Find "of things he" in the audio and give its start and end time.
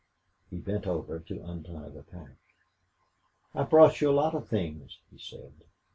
4.33-5.19